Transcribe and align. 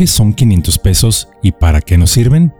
¿qué 0.00 0.06
son 0.06 0.32
500 0.32 0.78
pesos 0.78 1.28
y 1.42 1.52
para 1.52 1.82
qué 1.82 1.98
nos 1.98 2.12
sirven? 2.12 2.54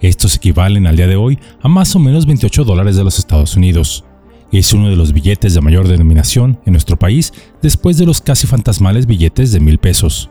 Estos 0.00 0.36
equivalen 0.36 0.86
al 0.86 0.94
día 0.94 1.08
de 1.08 1.16
hoy 1.16 1.36
a 1.60 1.66
más 1.66 1.96
o 1.96 1.98
menos 1.98 2.26
28 2.26 2.62
dólares 2.62 2.94
de 2.94 3.02
los 3.02 3.18
Estados 3.18 3.56
Unidos. 3.56 4.04
Es 4.52 4.72
uno 4.72 4.88
de 4.88 4.94
los 4.94 5.12
billetes 5.12 5.52
de 5.52 5.60
mayor 5.60 5.88
denominación 5.88 6.60
en 6.64 6.74
nuestro 6.74 6.96
país 6.96 7.32
después 7.60 7.98
de 7.98 8.06
los 8.06 8.20
casi 8.20 8.46
fantasmales 8.46 9.06
billetes 9.06 9.50
de 9.50 9.58
mil 9.58 9.78
pesos. 9.78 10.30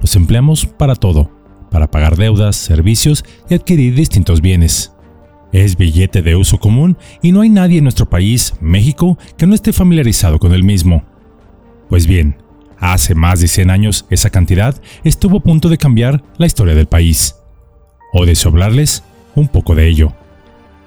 Los 0.00 0.16
empleamos 0.16 0.64
para 0.64 0.96
todo, 0.96 1.30
para 1.70 1.90
pagar 1.90 2.16
deudas, 2.16 2.56
servicios 2.56 3.22
y 3.50 3.54
adquirir 3.54 3.94
distintos 3.94 4.40
bienes. 4.40 4.94
Es 5.52 5.76
billete 5.76 6.22
de 6.22 6.36
uso 6.36 6.56
común 6.56 6.96
y 7.20 7.32
no 7.32 7.42
hay 7.42 7.50
nadie 7.50 7.76
en 7.76 7.84
nuestro 7.84 8.08
país, 8.08 8.54
México, 8.62 9.18
que 9.36 9.46
no 9.46 9.54
esté 9.54 9.74
familiarizado 9.74 10.38
con 10.38 10.54
el 10.54 10.64
mismo. 10.64 11.04
Pues 11.90 12.06
bien, 12.06 12.41
hace 12.82 13.14
más 13.14 13.40
de 13.40 13.48
100 13.48 13.70
años 13.70 14.04
esa 14.10 14.28
cantidad 14.28 14.74
estuvo 15.04 15.38
a 15.38 15.42
punto 15.42 15.68
de 15.68 15.78
cambiar 15.78 16.22
la 16.36 16.46
historia 16.46 16.74
del 16.74 16.86
país. 16.86 17.36
O 18.12 18.26
de 18.26 18.36
hablarles 18.44 19.04
un 19.34 19.48
poco 19.48 19.74
de 19.74 19.86
ello. 19.86 20.12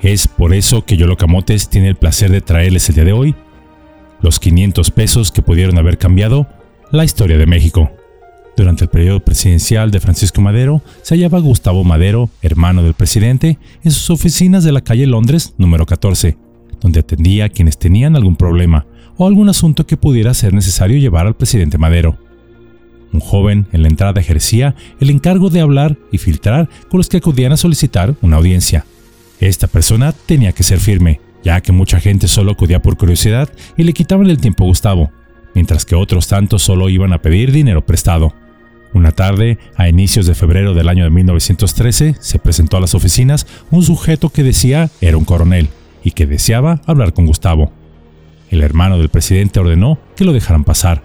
Es 0.02 0.28
por 0.28 0.54
eso 0.54 0.86
que 0.86 0.98
Yolo 0.98 1.18
Camotes 1.18 1.70
tiene 1.70 1.88
el 1.88 1.96
placer 1.96 2.30
de 2.30 2.42
traerles 2.42 2.90
el 2.90 2.96
día 2.96 3.06
de 3.06 3.14
hoy 3.14 3.36
los 4.22 4.40
500 4.40 4.92
pesos 4.92 5.32
que 5.32 5.42
pudieron 5.42 5.78
haber 5.78 5.98
cambiado 5.98 6.48
la 6.92 7.06
historia 7.06 7.38
de 7.38 7.46
México. 7.46 7.92
Durante 8.58 8.86
el 8.86 8.90
periodo 8.90 9.20
presidencial 9.20 9.92
de 9.92 10.00
Francisco 10.00 10.42
Madero, 10.42 10.82
se 11.02 11.16
hallaba 11.16 11.40
Gustavo 11.40 11.84
Madero, 11.84 12.30
hermano 12.42 12.84
del 12.84 12.94
presidente, 12.94 13.58
en 13.84 13.92
sus 13.92 14.10
oficinas 14.10 14.64
de 14.64 14.72
la 14.72 14.82
calle 14.82 15.06
Londres 15.08 15.54
número 15.58 15.86
14, 15.86 16.38
donde 16.82 17.02
atendía 17.02 17.46
a 17.46 17.50
quienes 17.50 17.78
tenían 17.78 18.16
algún 18.16 18.36
problema 18.36 18.86
o 19.18 19.28
algún 19.28 19.50
asunto 19.50 19.86
que 19.86 19.98
pudiera 19.98 20.34
ser 20.34 20.54
necesario 20.54 20.98
llevar 20.98 21.28
al 21.28 21.36
presidente 21.36 21.78
Madero. 21.78 22.18
Un 23.12 23.20
joven 23.20 23.68
en 23.72 23.82
la 23.82 23.88
entrada 23.88 24.20
ejercía 24.20 24.76
el 25.00 25.10
encargo 25.10 25.50
de 25.50 25.62
hablar 25.62 25.98
y 26.12 26.18
filtrar 26.18 26.70
con 26.90 26.98
los 26.98 27.08
que 27.08 27.18
acudían 27.18 27.54
a 27.54 27.58
solicitar 27.58 28.16
una 28.22 28.38
audiencia. 28.38 28.86
Esta 29.40 29.68
persona 29.68 30.12
tenía 30.12 30.52
que 30.52 30.64
ser 30.64 30.80
firme, 30.80 31.22
ya 31.44 31.62
que 31.62 31.72
mucha 31.72 32.00
gente 32.00 32.28
solo 32.28 32.52
acudía 32.52 32.82
por 32.82 32.98
curiosidad 32.98 33.50
y 33.78 33.84
le 33.84 33.94
quitaban 33.94 34.30
el 34.30 34.40
tiempo 34.40 34.64
a 34.64 34.68
Gustavo, 34.68 35.12
mientras 35.54 35.86
que 35.86 35.96
otros 35.96 36.28
tantos 36.28 36.64
solo 36.64 36.90
iban 36.90 37.14
a 37.14 37.22
pedir 37.22 37.52
dinero 37.52 37.86
prestado. 37.86 38.34
Una 38.94 39.12
tarde, 39.12 39.60
a 39.76 39.90
inicios 39.90 40.26
de 40.26 40.36
febrero 40.36 40.74
del 40.74 40.90
año 40.90 41.04
de 41.04 41.10
1913, 41.10 42.16
se 42.20 42.40
presentó 42.40 42.78
a 42.78 42.82
las 42.82 42.96
oficinas 42.96 43.46
un 43.70 43.84
sujeto 43.84 44.30
que 44.30 44.44
decía 44.44 44.90
era 45.02 45.18
un 45.18 45.26
coronel 45.26 45.70
y 46.04 46.12
que 46.12 46.26
deseaba 46.26 46.82
hablar 46.86 47.14
con 47.14 47.26
Gustavo. 47.26 47.72
El 48.56 48.64
hermano 48.64 48.98
del 48.98 49.10
presidente 49.10 49.60
ordenó 49.60 50.00
que 50.16 50.24
lo 50.24 50.32
dejaran 50.32 50.64
pasar. 50.64 51.04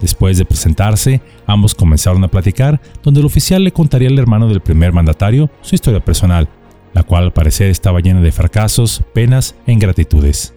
Después 0.00 0.38
de 0.38 0.46
presentarse, 0.46 1.20
ambos 1.46 1.74
comenzaron 1.74 2.24
a 2.24 2.28
platicar, 2.28 2.80
donde 3.02 3.20
el 3.20 3.26
oficial 3.26 3.62
le 3.62 3.72
contaría 3.72 4.08
al 4.08 4.18
hermano 4.18 4.48
del 4.48 4.62
primer 4.62 4.94
mandatario 4.94 5.50
su 5.60 5.74
historia 5.74 6.02
personal, 6.02 6.48
la 6.94 7.02
cual 7.02 7.24
al 7.24 7.32
parecer 7.34 7.68
estaba 7.68 8.00
llena 8.00 8.22
de 8.22 8.32
fracasos, 8.32 9.02
penas 9.12 9.54
e 9.66 9.72
ingratitudes. 9.72 10.54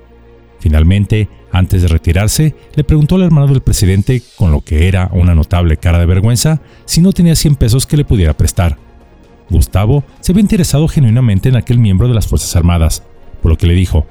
Finalmente, 0.62 1.28
antes 1.52 1.82
de 1.82 1.90
retirarse, 1.90 2.56
le 2.76 2.86
preguntó 2.86 3.16
al 3.16 3.24
hermano 3.24 3.48
del 3.48 3.60
presidente, 3.60 4.24
con 4.38 4.52
lo 4.52 4.62
que 4.62 4.88
era 4.88 5.10
una 5.12 5.36
notable 5.36 5.76
cara 5.76 6.00
de 6.00 6.06
vergüenza, 6.06 6.62
si 6.86 7.02
no 7.02 7.12
tenía 7.12 7.36
100 7.36 7.56
pesos 7.56 7.86
que 7.86 7.98
le 7.98 8.06
pudiera 8.06 8.38
prestar. 8.38 8.78
Gustavo 9.50 10.06
se 10.22 10.32
había 10.32 10.44
interesado 10.44 10.88
genuinamente 10.88 11.50
en 11.50 11.58
aquel 11.58 11.78
miembro 11.78 12.08
de 12.08 12.14
las 12.14 12.28
Fuerzas 12.28 12.56
Armadas, 12.56 13.04
por 13.42 13.52
lo 13.52 13.58
que 13.58 13.68
le 13.68 13.74
dijo, 13.74 14.06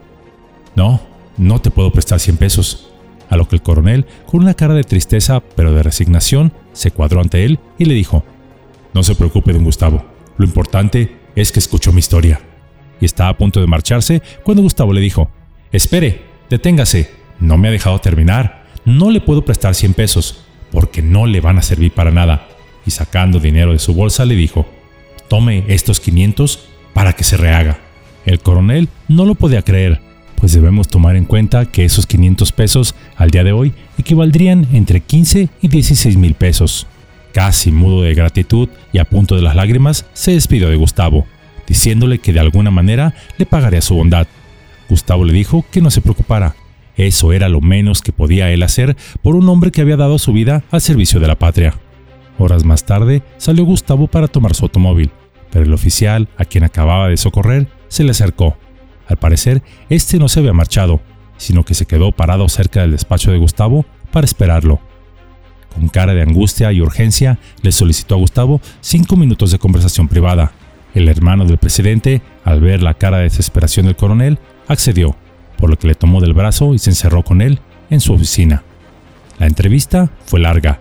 No, 0.77 1.01
no 1.36 1.61
te 1.61 1.70
puedo 1.70 1.91
prestar 1.92 2.20
100 2.20 2.36
pesos. 2.36 2.91
A 3.28 3.36
lo 3.36 3.47
que 3.47 3.56
el 3.56 3.62
coronel, 3.62 4.06
con 4.27 4.41
una 4.41 4.55
cara 4.55 4.75
de 4.75 4.83
tristeza 4.83 5.41
pero 5.41 5.72
de 5.72 5.83
resignación, 5.83 6.53
se 6.72 6.91
cuadró 6.91 7.20
ante 7.20 7.45
él 7.45 7.61
y 7.78 7.84
le 7.84 7.95
dijo, 7.95 8.25
No 8.92 9.03
se 9.03 9.14
preocupe, 9.14 9.53
don 9.53 9.64
Gustavo, 9.64 10.05
lo 10.37 10.45
importante 10.45 11.17
es 11.37 11.53
que 11.53 11.61
escuchó 11.61 11.92
mi 11.92 12.00
historia. 12.00 12.41
Y 13.00 13.05
estaba 13.05 13.31
a 13.31 13.39
punto 13.39 13.61
de 13.61 13.67
marcharse 13.67 14.20
cuando 14.42 14.62
Gustavo 14.62 14.92
le 14.92 15.00
dijo, 15.00 15.31
Espere, 15.70 16.22
deténgase, 16.50 17.10
no 17.38 17.56
me 17.56 17.69
ha 17.69 17.71
dejado 17.72 18.00
terminar, 18.00 18.65
no 18.84 19.10
le 19.10 19.21
puedo 19.21 19.44
prestar 19.44 19.75
100 19.75 19.94
pesos, 19.94 20.44
porque 20.72 21.03
no 21.03 21.26
le 21.26 21.41
van 21.41 21.59
a 21.59 21.62
servir 21.62 21.93
para 21.93 22.10
nada. 22.10 22.49
Y 22.84 22.91
sacando 22.91 23.38
dinero 23.38 23.72
de 23.72 23.78
su 23.78 23.94
bolsa 23.94 24.25
le 24.25 24.34
dijo, 24.34 24.66
Tome 25.28 25.65
estos 25.69 26.00
500 26.00 26.66
para 26.93 27.12
que 27.12 27.22
se 27.22 27.37
rehaga. 27.37 27.78
El 28.26 28.41
coronel 28.41 28.88
no 29.09 29.25
lo 29.25 29.37
podía 29.37 29.62
creer, 29.62 30.00
pues 30.41 30.53
debemos 30.53 30.89
tomar 30.89 31.17
en 31.17 31.27
cuenta 31.27 31.67
que 31.67 31.84
esos 31.84 32.06
500 32.06 32.53
pesos 32.53 32.95
al 33.17 33.31
día 33.31 33.45
de 33.45 33.53
hoy 33.53 33.75
equivaldrían 33.99 34.67
entre 34.73 35.01
15 35.01 35.51
y 35.61 35.69
16 35.69 36.17
mil 36.17 36.34
pesos. 36.34 36.87
Casi 37.33 37.71
mudo 37.71 38.03
de 38.03 38.15
gratitud 38.15 38.69
y 38.93 38.99
a 38.99 39.05
punto 39.05 39.37
de 39.37 39.43
las 39.43 39.55
lágrimas, 39.55 40.06
se 40.15 40.33
despidió 40.33 40.69
de 40.69 40.77
Gustavo, 40.77 41.27
diciéndole 41.67 42.19
que 42.19 42.33
de 42.33 42.41
alguna 42.41 42.71
manera 42.71 43.15
le 43.39 43.47
pagaría 43.47 43.83
su 43.83 43.95
bondad. 43.95 44.27
Gustavo 44.89 45.25
le 45.25 45.33
dijo 45.33 45.65
que 45.71 45.81
no 45.81 45.91
se 45.91 46.00
preocupara, 46.00 46.56
eso 46.97 47.33
era 47.33 47.49
lo 47.49 47.61
menos 47.61 48.03
que 48.03 48.12
podía 48.12 48.50
él 48.50 48.62
hacer 48.62 48.97
por 49.23 49.37
un 49.37 49.49
hombre 49.49 49.71
que 49.71 49.81
había 49.81 49.97
dado 49.97 50.19
su 50.19 50.33
vida 50.33 50.65
al 50.71 50.81
servicio 50.81 51.21
de 51.21 51.29
la 51.29 51.39
patria. 51.39 51.75
Horas 52.39 52.65
más 52.65 52.84
tarde 52.84 53.23
salió 53.37 53.65
Gustavo 53.65 54.06
para 54.06 54.29
tomar 54.29 54.55
su 54.55 54.65
automóvil, 54.65 55.11
pero 55.50 55.65
el 55.65 55.73
oficial, 55.73 56.29
a 56.37 56.45
quien 56.45 56.65
acababa 56.65 57.09
de 57.09 57.17
socorrer, 57.17 57.69
se 57.89 58.05
le 58.05 58.11
acercó. 58.11 58.56
Al 59.10 59.16
parecer, 59.16 59.60
este 59.88 60.19
no 60.19 60.28
se 60.28 60.38
había 60.38 60.53
marchado, 60.53 61.00
sino 61.37 61.65
que 61.65 61.75
se 61.75 61.84
quedó 61.84 62.12
parado 62.12 62.48
cerca 62.48 62.82
del 62.82 62.93
despacho 62.93 63.32
de 63.32 63.38
Gustavo 63.38 63.84
para 64.12 64.25
esperarlo. 64.25 64.81
Con 65.75 65.88
cara 65.88 66.15
de 66.15 66.22
angustia 66.22 66.71
y 66.71 66.81
urgencia, 66.81 67.41
le 67.60 67.72
solicitó 67.72 68.15
a 68.15 68.19
Gustavo 68.19 68.60
cinco 68.81 69.16
minutos 69.16 69.50
de 69.50 69.59
conversación 69.59 70.06
privada. 70.06 70.53
El 70.94 71.09
hermano 71.09 71.44
del 71.44 71.59
presidente, 71.59 72.22
al 72.44 72.60
ver 72.60 72.82
la 72.82 72.94
cara 72.94 73.19
de 73.19 73.25
desesperación 73.25 73.87
del 73.87 73.97
coronel, 73.97 74.38
accedió, 74.69 75.16
por 75.56 75.70
lo 75.70 75.76
que 75.76 75.88
le 75.88 75.97
tomó 75.97 76.20
del 76.20 76.32
brazo 76.32 76.72
y 76.72 76.78
se 76.78 76.91
encerró 76.91 77.25
con 77.25 77.43
él 77.43 77.59
en 77.91 77.99
su 78.00 78.12
oficina. 78.12 78.62
La 79.41 79.49
entrevista 79.49 80.10
fue 80.25 80.38
larga. 80.38 80.78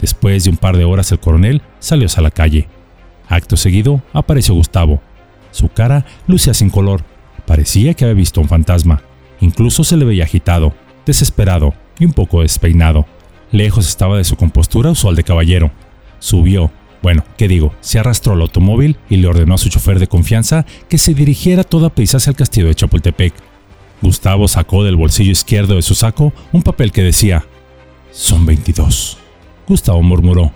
Después 0.00 0.44
de 0.44 0.50
un 0.50 0.56
par 0.56 0.76
de 0.76 0.84
horas 0.84 1.10
el 1.10 1.18
coronel 1.18 1.62
salió 1.80 2.06
a 2.16 2.20
la 2.20 2.30
calle. 2.30 2.68
Acto 3.28 3.56
seguido 3.56 4.02
apareció 4.12 4.54
Gustavo. 4.54 5.02
Su 5.50 5.68
cara 5.68 6.06
lucía 6.28 6.54
sin 6.54 6.70
color. 6.70 7.02
Parecía 7.52 7.92
que 7.92 8.06
había 8.06 8.14
visto 8.14 8.40
un 8.40 8.48
fantasma. 8.48 9.02
Incluso 9.42 9.84
se 9.84 9.98
le 9.98 10.06
veía 10.06 10.24
agitado, 10.24 10.72
desesperado 11.04 11.74
y 11.98 12.06
un 12.06 12.14
poco 12.14 12.40
despeinado. 12.40 13.04
Lejos 13.50 13.86
estaba 13.86 14.16
de 14.16 14.24
su 14.24 14.36
compostura 14.36 14.88
usual 14.88 15.16
de 15.16 15.22
caballero. 15.22 15.70
Subió, 16.18 16.72
bueno, 17.02 17.26
¿qué 17.36 17.48
digo? 17.48 17.74
Se 17.82 17.98
arrastró 17.98 18.32
al 18.32 18.40
automóvil 18.40 18.96
y 19.10 19.16
le 19.16 19.28
ordenó 19.28 19.56
a 19.56 19.58
su 19.58 19.68
chofer 19.68 19.98
de 19.98 20.06
confianza 20.06 20.64
que 20.88 20.96
se 20.96 21.12
dirigiera 21.12 21.62
toda 21.62 21.90
prisa 21.90 22.16
hacia 22.16 22.30
el 22.30 22.36
castillo 22.36 22.68
de 22.68 22.74
Chapultepec. 22.74 23.34
Gustavo 24.00 24.48
sacó 24.48 24.82
del 24.82 24.96
bolsillo 24.96 25.32
izquierdo 25.32 25.74
de 25.74 25.82
su 25.82 25.94
saco 25.94 26.32
un 26.52 26.62
papel 26.62 26.90
que 26.90 27.02
decía, 27.02 27.44
son 28.12 28.46
22. 28.46 29.18
Gustavo 29.68 30.02
murmuró, 30.02 30.52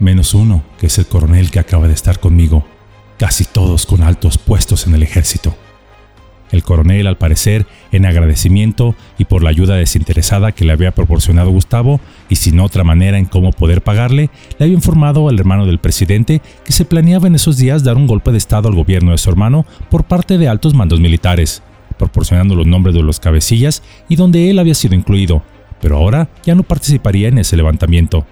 menos 0.00 0.34
uno, 0.34 0.62
que 0.78 0.88
es 0.88 0.98
el 0.98 1.06
coronel 1.06 1.50
que 1.50 1.60
acaba 1.60 1.88
de 1.88 1.94
estar 1.94 2.20
conmigo, 2.20 2.66
casi 3.16 3.46
todos 3.46 3.86
con 3.86 4.02
altos 4.02 4.36
puestos 4.36 4.86
en 4.86 4.94
el 4.96 5.02
ejército. 5.02 5.56
El 6.52 6.62
coronel, 6.62 7.06
al 7.06 7.18
parecer, 7.18 7.66
en 7.90 8.06
agradecimiento 8.06 8.94
y 9.18 9.24
por 9.24 9.42
la 9.42 9.50
ayuda 9.50 9.76
desinteresada 9.76 10.52
que 10.52 10.64
le 10.64 10.72
había 10.72 10.92
proporcionado 10.92 11.50
Gustavo, 11.50 12.00
y 12.28 12.36
sin 12.36 12.60
otra 12.60 12.84
manera 12.84 13.18
en 13.18 13.24
cómo 13.24 13.52
poder 13.52 13.82
pagarle, 13.82 14.30
le 14.58 14.64
había 14.64 14.76
informado 14.76 15.28
al 15.28 15.38
hermano 15.38 15.66
del 15.66 15.78
presidente 15.78 16.40
que 16.64 16.72
se 16.72 16.84
planeaba 16.84 17.26
en 17.26 17.34
esos 17.34 17.56
días 17.56 17.82
dar 17.82 17.96
un 17.96 18.06
golpe 18.06 18.30
de 18.30 18.38
Estado 18.38 18.68
al 18.68 18.74
gobierno 18.74 19.10
de 19.10 19.18
su 19.18 19.28
hermano 19.28 19.66
por 19.90 20.04
parte 20.04 20.38
de 20.38 20.48
altos 20.48 20.74
mandos 20.74 21.00
militares, 21.00 21.62
proporcionando 21.98 22.54
los 22.54 22.66
nombres 22.66 22.94
de 22.94 23.02
los 23.02 23.20
cabecillas 23.20 23.82
y 24.08 24.16
donde 24.16 24.50
él 24.50 24.58
había 24.58 24.74
sido 24.74 24.94
incluido, 24.94 25.42
pero 25.80 25.96
ahora 25.96 26.28
ya 26.44 26.54
no 26.54 26.62
participaría 26.62 27.28
en 27.28 27.38
ese 27.38 27.56
levantamiento. 27.56 28.26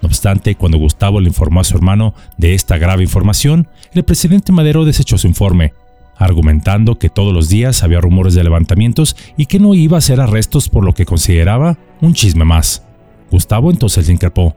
No 0.00 0.06
obstante, 0.06 0.54
cuando 0.54 0.78
Gustavo 0.78 1.20
le 1.20 1.28
informó 1.28 1.60
a 1.60 1.64
su 1.64 1.76
hermano 1.76 2.14
de 2.36 2.54
esta 2.54 2.78
grave 2.78 3.02
información, 3.02 3.68
el 3.92 4.04
presidente 4.04 4.52
Madero 4.52 4.84
desechó 4.84 5.18
su 5.18 5.26
informe, 5.26 5.72
argumentando 6.18 6.98
que 6.98 7.08
todos 7.08 7.32
los 7.32 7.48
días 7.48 7.82
había 7.82 8.00
rumores 8.00 8.34
de 8.34 8.44
levantamientos 8.44 9.16
y 9.36 9.46
que 9.46 9.58
no 9.58 9.74
iba 9.74 9.96
a 9.96 9.98
hacer 9.98 10.20
arrestos 10.20 10.68
por 10.68 10.84
lo 10.84 10.92
que 10.92 11.06
consideraba 11.06 11.78
un 12.00 12.12
chisme 12.12 12.44
más. 12.44 12.82
Gustavo 13.30 13.70
entonces 13.70 14.06
le 14.06 14.14
increpó. 14.14 14.56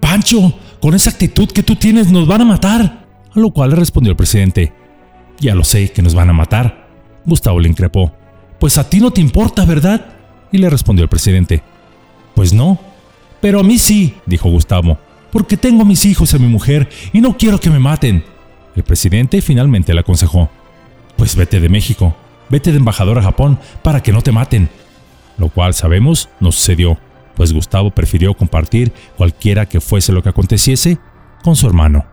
Pancho, 0.00 0.54
con 0.80 0.94
esa 0.94 1.10
actitud 1.10 1.48
que 1.48 1.62
tú 1.62 1.76
tienes 1.76 2.10
nos 2.10 2.26
van 2.26 2.42
a 2.42 2.44
matar. 2.44 3.04
A 3.34 3.40
lo 3.40 3.50
cual 3.50 3.70
le 3.70 3.76
respondió 3.76 4.10
el 4.10 4.16
presidente. 4.16 4.72
Ya 5.40 5.54
lo 5.54 5.64
sé 5.64 5.90
que 5.90 6.02
nos 6.02 6.14
van 6.14 6.30
a 6.30 6.32
matar. 6.32 6.88
Gustavo 7.26 7.58
le 7.58 7.68
increpó. 7.68 8.12
Pues 8.60 8.78
a 8.78 8.88
ti 8.88 9.00
no 9.00 9.10
te 9.10 9.20
importa, 9.20 9.64
¿verdad? 9.64 10.06
Y 10.52 10.58
le 10.58 10.70
respondió 10.70 11.02
el 11.02 11.08
presidente. 11.08 11.62
Pues 12.34 12.52
no. 12.52 12.78
Pero 13.40 13.60
a 13.60 13.62
mí 13.64 13.78
sí, 13.78 14.14
dijo 14.26 14.48
Gustavo, 14.48 14.98
porque 15.32 15.56
tengo 15.56 15.82
a 15.82 15.84
mis 15.84 16.04
hijos 16.04 16.32
y 16.32 16.36
a 16.36 16.38
mi 16.38 16.46
mujer 16.46 16.88
y 17.12 17.20
no 17.20 17.36
quiero 17.36 17.58
que 17.58 17.70
me 17.70 17.78
maten. 17.78 18.24
El 18.76 18.84
presidente 18.84 19.42
finalmente 19.42 19.92
le 19.92 20.00
aconsejó. 20.00 20.48
Pues 21.24 21.36
vete 21.36 21.58
de 21.58 21.70
México, 21.70 22.14
vete 22.50 22.70
de 22.70 22.76
embajador 22.76 23.18
a 23.18 23.22
Japón 23.22 23.58
para 23.82 24.02
que 24.02 24.12
no 24.12 24.20
te 24.20 24.30
maten. 24.30 24.68
Lo 25.38 25.48
cual 25.48 25.72
sabemos 25.72 26.28
no 26.38 26.52
sucedió, 26.52 26.98
pues 27.34 27.54
Gustavo 27.54 27.92
prefirió 27.92 28.34
compartir 28.34 28.92
cualquiera 29.16 29.64
que 29.64 29.80
fuese 29.80 30.12
lo 30.12 30.22
que 30.22 30.28
aconteciese 30.28 30.98
con 31.42 31.56
su 31.56 31.66
hermano. 31.66 32.04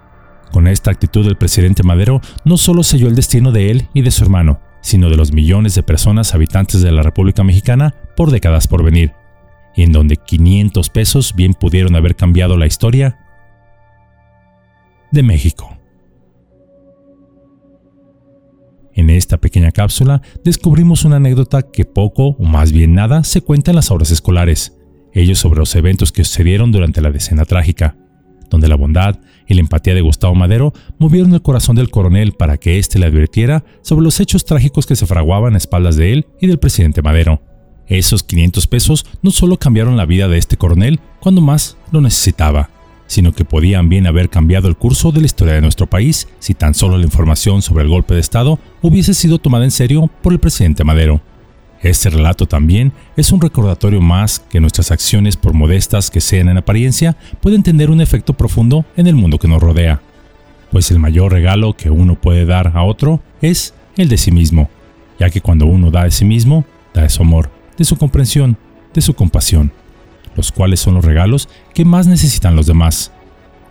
Con 0.53 0.65
esta 0.65 0.91
actitud 0.91 1.27
el 1.27 1.35
presidente 1.35 1.83
Madero 1.83 2.21
no 2.45 2.55
solo 2.55 2.83
selló 2.83 3.09
el 3.09 3.15
destino 3.15 3.51
de 3.51 3.69
él 3.69 3.89
y 3.93 4.01
de 4.01 4.11
su 4.11 4.23
hermano, 4.23 4.61
sino 4.79 5.09
de 5.09 5.17
los 5.17 5.33
millones 5.33 5.75
de 5.75 5.83
personas 5.83 6.33
habitantes 6.33 6.81
de 6.81 6.93
la 6.93 7.03
República 7.03 7.43
Mexicana 7.43 7.93
por 8.15 8.31
décadas 8.31 8.69
por 8.69 8.81
venir, 8.81 9.11
y 9.75 9.83
en 9.83 9.91
donde 9.91 10.15
500 10.15 10.89
pesos 10.89 11.35
bien 11.35 11.53
pudieron 11.53 11.97
haber 11.97 12.15
cambiado 12.15 12.55
la 12.55 12.65
historia 12.65 13.19
de 15.11 15.21
México. 15.21 15.80
En 18.93 19.09
esta 19.09 19.37
pequeña 19.37 19.71
cápsula 19.71 20.21
descubrimos 20.43 21.05
una 21.05 21.17
anécdota 21.17 21.61
que 21.63 21.85
poco 21.85 22.35
o 22.37 22.43
más 22.43 22.71
bien 22.71 22.93
nada 22.93 23.23
se 23.23 23.41
cuenta 23.41 23.71
en 23.71 23.75
las 23.75 23.91
aulas 23.91 24.11
escolares, 24.11 24.77
ellos 25.13 25.39
sobre 25.39 25.59
los 25.59 25.75
eventos 25.75 26.11
que 26.11 26.23
sucedieron 26.23 26.71
durante 26.71 27.01
la 27.01 27.11
decena 27.11 27.45
trágica, 27.45 27.95
donde 28.49 28.67
la 28.67 28.75
bondad 28.75 29.19
y 29.47 29.53
la 29.53 29.61
empatía 29.61 29.93
de 29.93 30.01
Gustavo 30.01 30.35
Madero 30.35 30.73
movieron 30.99 31.33
el 31.33 31.41
corazón 31.41 31.75
del 31.75 31.89
coronel 31.89 32.33
para 32.33 32.57
que 32.57 32.79
éste 32.79 32.99
le 32.99 33.05
advirtiera 33.05 33.63
sobre 33.81 34.03
los 34.03 34.19
hechos 34.19 34.45
trágicos 34.45 34.85
que 34.85 34.95
se 34.95 35.07
fraguaban 35.07 35.55
a 35.55 35.57
espaldas 35.57 35.95
de 35.95 36.13
él 36.13 36.27
y 36.39 36.47
del 36.47 36.59
presidente 36.59 37.01
Madero. 37.01 37.41
Esos 37.87 38.23
500 38.23 38.67
pesos 38.67 39.05
no 39.21 39.31
solo 39.31 39.57
cambiaron 39.57 39.97
la 39.97 40.05
vida 40.05 40.27
de 40.27 40.37
este 40.37 40.57
coronel 40.57 40.99
cuando 41.19 41.41
más 41.41 41.77
lo 41.91 41.99
necesitaba, 42.01 42.69
sino 43.11 43.33
que 43.33 43.43
podían 43.43 43.89
bien 43.89 44.07
haber 44.07 44.29
cambiado 44.29 44.69
el 44.69 44.77
curso 44.77 45.11
de 45.11 45.19
la 45.19 45.25
historia 45.25 45.55
de 45.55 45.61
nuestro 45.61 45.85
país 45.85 46.29
si 46.39 46.53
tan 46.53 46.73
solo 46.73 46.97
la 46.97 47.03
información 47.03 47.61
sobre 47.61 47.83
el 47.83 47.89
golpe 47.89 48.13
de 48.13 48.21
Estado 48.21 48.57
hubiese 48.81 49.13
sido 49.13 49.37
tomada 49.37 49.65
en 49.65 49.71
serio 49.71 50.09
por 50.21 50.31
el 50.31 50.39
presidente 50.39 50.85
Madero. 50.85 51.19
Este 51.81 52.09
relato 52.09 52.47
también 52.47 52.93
es 53.17 53.33
un 53.33 53.41
recordatorio 53.41 53.99
más 53.99 54.39
que 54.39 54.61
nuestras 54.61 54.91
acciones, 54.91 55.35
por 55.35 55.51
modestas 55.51 56.09
que 56.09 56.21
sean 56.21 56.47
en 56.47 56.57
apariencia, 56.57 57.17
pueden 57.41 57.63
tener 57.63 57.89
un 57.89 57.99
efecto 57.99 58.31
profundo 58.31 58.85
en 58.95 59.07
el 59.07 59.15
mundo 59.15 59.39
que 59.39 59.49
nos 59.49 59.61
rodea. 59.61 60.01
Pues 60.71 60.89
el 60.89 60.99
mayor 60.99 61.33
regalo 61.33 61.75
que 61.75 61.89
uno 61.89 62.15
puede 62.15 62.45
dar 62.45 62.71
a 62.75 62.83
otro 62.83 63.21
es 63.41 63.73
el 63.97 64.07
de 64.07 64.17
sí 64.17 64.31
mismo, 64.31 64.69
ya 65.19 65.29
que 65.29 65.41
cuando 65.41 65.65
uno 65.65 65.91
da 65.91 66.05
de 66.05 66.11
sí 66.11 66.23
mismo, 66.23 66.63
da 66.93 67.01
de 67.01 67.09
su 67.09 67.23
amor, 67.23 67.51
de 67.77 67.83
su 67.83 67.97
comprensión, 67.97 68.57
de 68.93 69.01
su 69.01 69.15
compasión, 69.15 69.73
los 70.35 70.51
cuales 70.51 70.79
son 70.79 70.95
los 70.95 71.05
regalos 71.05 71.49
que 71.73 71.85
más 71.85 72.07
necesitan 72.07 72.55
los 72.55 72.67
demás. 72.67 73.11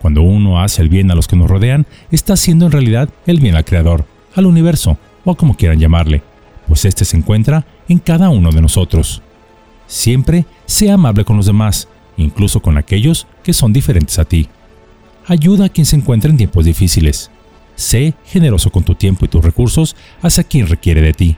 Cuando 0.00 0.22
uno 0.22 0.60
hace 0.60 0.82
el 0.82 0.88
bien 0.88 1.10
a 1.10 1.14
los 1.14 1.28
que 1.28 1.36
nos 1.36 1.50
rodean, 1.50 1.86
está 2.10 2.32
haciendo 2.32 2.66
en 2.66 2.72
realidad 2.72 3.10
el 3.26 3.40
bien 3.40 3.56
al 3.56 3.64
Creador, 3.64 4.06
al 4.34 4.46
universo, 4.46 4.98
o 5.24 5.34
como 5.34 5.56
quieran 5.56 5.78
llamarle, 5.78 6.22
pues 6.66 6.84
éste 6.84 7.04
se 7.04 7.16
encuentra 7.16 7.66
en 7.88 7.98
cada 7.98 8.30
uno 8.30 8.50
de 8.50 8.62
nosotros. 8.62 9.22
Siempre 9.86 10.46
sea 10.66 10.94
amable 10.94 11.24
con 11.24 11.36
los 11.36 11.46
demás, 11.46 11.88
incluso 12.16 12.60
con 12.60 12.78
aquellos 12.78 13.26
que 13.42 13.52
son 13.52 13.72
diferentes 13.72 14.18
a 14.18 14.24
ti. 14.24 14.48
Ayuda 15.26 15.66
a 15.66 15.68
quien 15.68 15.84
se 15.84 15.96
encuentra 15.96 16.30
en 16.30 16.36
tiempos 16.36 16.64
difíciles. 16.64 17.30
Sé 17.74 18.14
generoso 18.24 18.70
con 18.70 18.84
tu 18.84 18.94
tiempo 18.94 19.24
y 19.24 19.28
tus 19.28 19.44
recursos 19.44 19.96
hacia 20.22 20.44
quien 20.44 20.66
requiere 20.66 21.00
de 21.00 21.12
ti. 21.12 21.36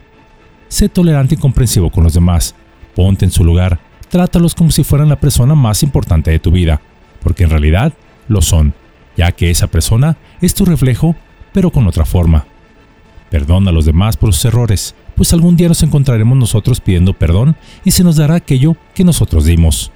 Sé 0.68 0.88
tolerante 0.88 1.34
y 1.34 1.38
comprensivo 1.38 1.90
con 1.90 2.04
los 2.04 2.14
demás. 2.14 2.54
Ponte 2.94 3.24
en 3.24 3.30
su 3.30 3.44
lugar. 3.44 3.80
Trátalos 4.12 4.54
como 4.54 4.70
si 4.70 4.84
fueran 4.84 5.08
la 5.08 5.18
persona 5.18 5.56
más 5.56 5.82
importante 5.82 6.30
de 6.30 6.38
tu 6.38 6.52
vida, 6.52 6.80
porque 7.20 7.42
en 7.42 7.50
realidad 7.50 7.92
lo 8.28 8.42
son, 8.42 8.74
ya 9.16 9.32
que 9.32 9.50
esa 9.50 9.66
persona 9.66 10.16
es 10.40 10.54
tu 10.54 10.64
reflejo, 10.64 11.16
pero 11.52 11.72
con 11.72 11.88
otra 11.88 12.04
forma. 12.04 12.46
Perdona 13.28 13.70
a 13.70 13.72
los 13.72 13.86
demás 13.86 14.16
por 14.16 14.32
sus 14.32 14.44
errores 14.44 14.94
pues 15.16 15.32
algún 15.32 15.56
día 15.56 15.68
nos 15.68 15.82
encontraremos 15.82 16.36
nosotros 16.36 16.80
pidiendo 16.80 17.12
perdón 17.12 17.56
y 17.84 17.92
se 17.92 18.04
nos 18.04 18.16
dará 18.16 18.36
aquello 18.36 18.76
que 18.94 19.04
nosotros 19.04 19.44
dimos. 19.44 19.90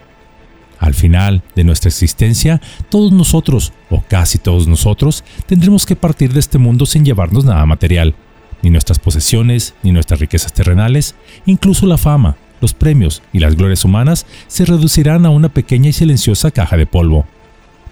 Al 0.79 0.95
final 0.95 1.43
de 1.55 1.65
nuestra 1.65 1.89
existencia, 1.89 2.61
todos 2.91 3.11
nosotros, 3.11 3.73
o 3.89 4.03
casi 4.03 4.39
todos 4.39 4.69
nosotros, 4.69 5.25
tendremos 5.47 5.87
que 5.87 5.97
partir 5.97 6.35
de 6.35 6.41
este 6.41 6.59
mundo 6.59 6.85
sin 6.85 7.05
llevarnos 7.05 7.47
nada 7.47 7.65
material, 7.65 8.15
ni 8.63 8.69
nuestras 8.69 8.99
posesiones, 8.99 9.75
ni 9.83 9.93
nuestras 9.93 10.21
riquezas 10.21 10.53
terrenales, 10.53 11.15
incluso 11.47 11.87
la 11.87 11.97
fama, 11.97 12.37
los 12.61 12.75
premios 12.75 13.23
y 13.33 13.39
las 13.39 13.57
glorias 13.57 13.85
humanas 13.85 14.27
se 14.47 14.65
reducirán 14.65 15.27
a 15.27 15.31
una 15.31 15.49
pequeña 15.49 15.91
y 15.91 15.93
silenciosa 15.93 16.51
caja 16.51 16.77
de 16.77 16.87
polvo. 16.87 17.27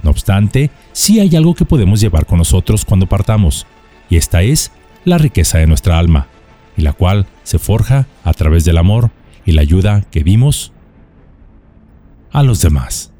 No 0.03 0.11
obstante, 0.11 0.71
sí 0.93 1.21
hay 1.21 1.35
algo 1.35 1.55
que 1.55 1.65
podemos 1.65 2.01
llevar 2.01 2.27
con 2.27 2.39
nosotros 2.39 2.85
cuando 2.85 3.07
partamos, 3.07 3.67
y 4.11 4.17
esta 4.17 4.43
es 4.43 4.71
la 5.05 5.19
riqueza 5.19 5.59
de 5.59 5.67
nuestra 5.67 5.99
alma, 5.99 6.27
y 6.77 6.83
la 6.83 6.93
cual 6.93 7.27
se 7.43 7.59
forja 7.59 8.07
a 8.23 8.35
través 8.35 8.65
del 8.65 8.79
amor 8.79 9.11
y 9.47 9.53
la 9.53 9.63
ayuda 9.63 10.03
que 10.11 10.23
dimos 10.23 10.73
a 12.33 12.43
los 12.43 12.61
demás. 12.61 13.14